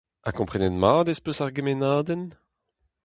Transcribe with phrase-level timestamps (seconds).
[0.25, 2.25] Ha komprenet mat ez peus ar gemennadenn?